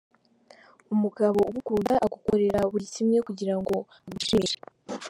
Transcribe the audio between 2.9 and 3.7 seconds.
kimwe kugira